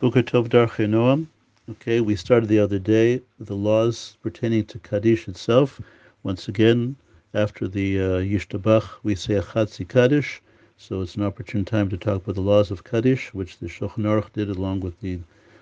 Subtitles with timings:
[0.00, 1.26] Boker Tov Noam.
[1.68, 5.78] Okay, we started the other day the laws pertaining to Kaddish itself.
[6.22, 6.96] Once again,
[7.34, 10.40] after the uh, Yishtabach, we say a Kaddish.
[10.78, 14.06] So it's an opportune time to talk about the laws of Kaddish, which the Shulchan
[14.06, 15.18] Aruch did along with the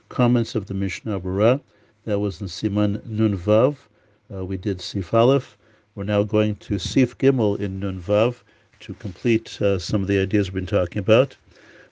[0.09, 1.61] comments of the Mishnah Berurah.
[2.05, 3.75] That was in Siman Nun Vav.
[4.33, 5.59] Uh, we did Sif Aleph.
[5.97, 8.37] We're now going to Sif Gimel in Nun Vav
[8.79, 11.37] to complete uh, some of the ideas we've been talking about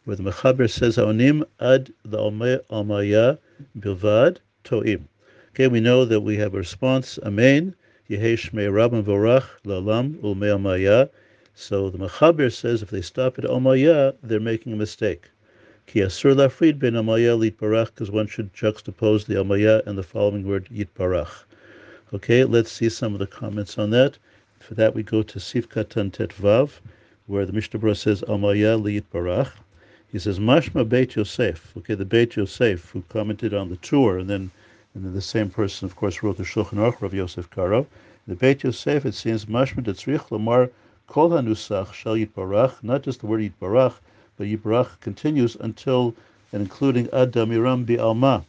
[0.06, 3.38] where the Mechaber says Haonim ad the Almaya
[3.76, 5.08] bilvad to'im.
[5.50, 7.74] Okay, we know that we have a response, Amen,
[8.08, 9.02] Yehesh me Rabban
[9.64, 11.10] Lalam Ulme.
[11.56, 15.28] So the Mechaber says if they stop at Almaya, they're making a mistake.
[15.86, 20.68] Ki Lafrid ben Almaya Litbarach, because one should juxtapose the Almaya and the following word
[20.72, 21.42] Yitbarach.
[22.14, 24.18] Okay, let's see some of the comments on that.
[24.60, 26.78] For that, we go to Sifkatan Tet Vav,
[27.26, 29.50] where the Mishnah Berurah says Almaya Litbarach.
[30.16, 31.76] He says Mashma Beit Yosef.
[31.76, 34.50] Okay, the Beit Yosef who commented on the tour, and then
[34.94, 37.86] and then the same person, of course, wrote the Shulchan Aruch, Rav Yosef Karo.
[38.26, 40.70] The Beit Yosef, it seems Mashma Detzrich Lamar
[41.06, 43.92] Kol Hanusach Shal Yitbarach, not just the word Yitbarach,
[44.38, 46.14] but Yitbarach continues until
[46.50, 48.46] and including Ad Damiram Bi Alma.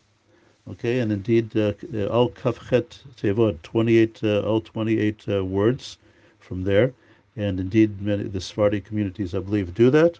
[0.70, 1.74] Okay, and indeed, uh,
[2.06, 5.98] all Kafchet Tevot, 28, uh, all 28 uh, words
[6.40, 6.94] from there.
[7.36, 10.18] And indeed, many, the Sephardi communities, I believe, do that.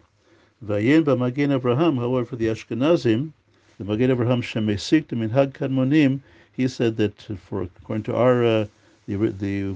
[0.66, 3.32] Vayin b'Magen Avraham, however, for the Ashkenazim,
[3.78, 8.66] the Magen Avraham Shemesik Minhag Kadmonim, he said that for according to our uh,
[9.08, 9.76] the, the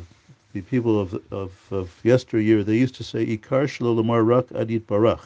[0.54, 5.22] the people of, of, of yesteryear, they used to say Ikar Shalomar Rak Adit Barach.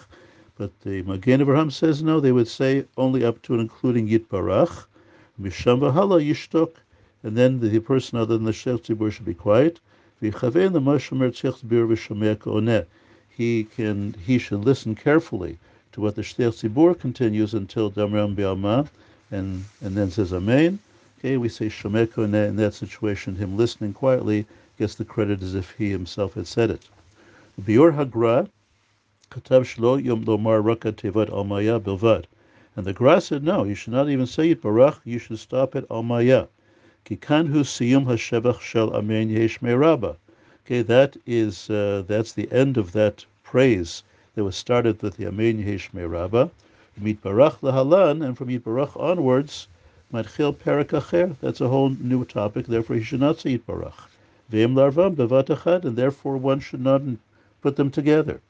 [0.58, 4.28] But the Magen Avraham says no, they would say only up to and including Yit
[4.28, 4.88] Barach,
[5.42, 6.72] Misham Vahala Yishtok,
[7.24, 9.80] and then the, person other than the Tzibur should be quiet.
[10.22, 12.86] V'chavein the Mashamer Tzech Tzibur V'shameh Oneh
[13.36, 15.58] he can he should listen carefully
[15.92, 18.88] to what the Shtei Tzibur continues until Damram Bi'alma,
[19.30, 20.80] and and then says Amen.
[21.20, 24.46] Okay, we say Shomeko in that, in that situation, him listening quietly
[24.78, 26.88] gets the credit as if he himself had said it.
[27.62, 28.48] Biur Hagra,
[29.32, 32.26] Katav Shlo Yom Lomar Raka Tevat Almaya Bilvad.
[32.76, 35.76] And the Gra said, no, you should not even say it Barach, you should stop
[35.76, 36.48] at Almaya.
[37.06, 40.18] Kikanhu Siyum Hashevach Shel Amen Yesh Rabba.
[40.66, 44.02] Okay, that is uh, that's the end of that praise
[44.34, 46.48] that was started with the Amen Yeheshme Rabbah.
[46.98, 49.68] Mit Barach Lahalan, and from Barach onwards,
[50.12, 54.10] Matchil Perak Acher, that's a whole new topic, therefore he should not say Barach.
[54.52, 57.04] Ve'im Larvam Bevat Achad, and therefore one should not
[57.62, 58.42] put them together.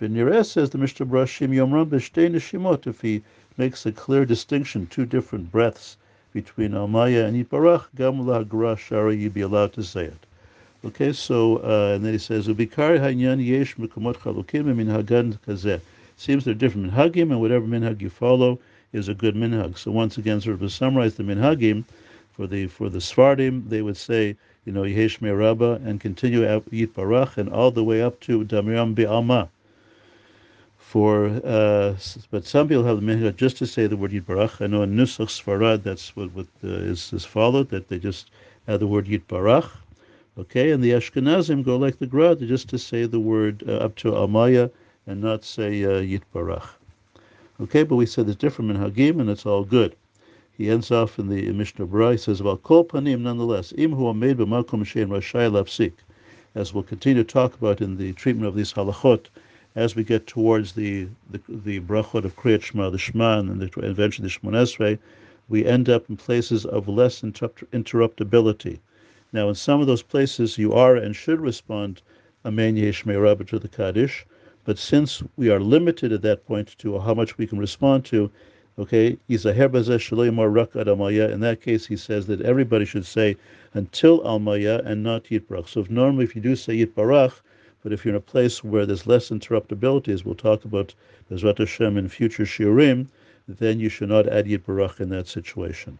[0.00, 3.24] V'nireh says the Mishnah Brashim Yomram B'shtei Neshimot, if he
[3.56, 5.96] makes a clear distinction, two different breaths
[6.32, 10.26] between Almaya and Yit Barach, Gam Lahagra Shara, you'd be allowed to say it.
[10.82, 15.78] Okay, so uh, and then he says, "Ubikar hanyan yesh mekomot chalukim minhagan kazeh."
[16.16, 18.58] Seems they're different minhagim, and whatever minhag you follow
[18.94, 19.76] is a good minhag.
[19.76, 21.84] So once again, sort of to summarize the minhagim
[22.32, 26.94] for the for the Sfardim, they would say, you know, yesh Rabba and continue Yit
[26.94, 29.48] Barach and all the way up to Damiram Bi'alma.
[30.78, 31.96] For uh,
[32.30, 34.62] but some people have the minhag just to say the word Yit Barach.
[34.62, 38.30] I know in Nusach Sfarad that's what, what uh, is, is followed that they just
[38.66, 39.70] add the word Yit Barach
[40.40, 43.94] Okay, and the Ashkenazim go like the Gra, just to say the word uh, up
[43.96, 44.70] to Almaya
[45.06, 46.66] and not say uh, Yitbarach.
[47.60, 49.94] Okay, but we said it's different in Hagim, and it's all good.
[50.50, 54.14] He ends off in the Mishnah Berurah, he says, about Kol Panim, nonetheless, Im hu
[54.14, 55.92] made b'makom shein rashai lafsik,
[56.54, 59.26] as we'll continue to talk about in the treatment of these halachot,
[59.74, 63.70] as we get towards the, the, the brachot of Kriyat Shema, the Shema, and the,
[63.80, 64.98] eventually the Shemoneh Esrei,
[65.50, 68.78] we end up in places of less interrupt- interruptibility
[69.32, 72.02] now, in some of those places, you are and should respond
[72.44, 74.26] Amen Yeshmei Rabba to the Kaddish,
[74.64, 78.28] but since we are limited at that point to how much we can respond to,
[78.78, 79.58] okay, in that
[81.62, 83.36] case, he says that everybody should say
[83.74, 85.68] until Almaya and not Yitbarach.
[85.68, 87.40] So if normally if you do say Yitbarach,
[87.82, 90.94] but if you're in a place where there's less interruptibility, as we'll talk about
[91.30, 93.06] Bezrat Hashem in future shiurim,
[93.46, 95.98] then you should not add Yitbarach in that situation.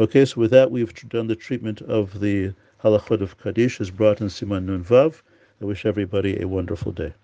[0.00, 4.20] Okay, so with that, we've done the treatment of the halachot of Kaddish is brought
[4.20, 5.22] in Siman Nun Vav.
[5.60, 7.14] I wish everybody a wonderful day.